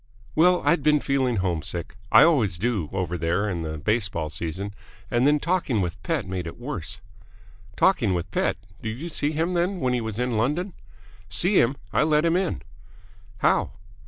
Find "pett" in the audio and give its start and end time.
6.01-6.25, 8.31-8.57